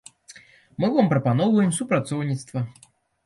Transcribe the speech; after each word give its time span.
Мы 0.83 0.87
вам 0.95 1.11
прапаноўваем 1.11 1.71
супрацоўніцтва. 1.79 2.65